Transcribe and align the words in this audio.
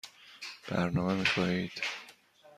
برنامه 0.67 1.13
می 1.13 1.25
خواهید؟ 1.25 1.83